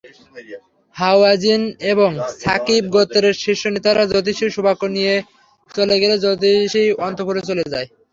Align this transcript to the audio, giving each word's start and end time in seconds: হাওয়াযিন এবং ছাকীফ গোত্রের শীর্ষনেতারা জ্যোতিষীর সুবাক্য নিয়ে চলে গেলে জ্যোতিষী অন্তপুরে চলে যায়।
হাওয়াযিন 0.95 1.61
এবং 1.91 2.09
ছাকীফ 2.41 2.83
গোত্রের 2.95 3.35
শীর্ষনেতারা 3.43 4.03
জ্যোতিষীর 4.11 4.53
সুবাক্য 4.55 4.83
নিয়ে 4.95 5.15
চলে 5.71 5.95
গেলে 6.01 6.15
জ্যোতিষী 6.23 6.83
অন্তপুরে 7.07 7.41
চলে 7.49 7.63
যায়। 7.73 7.87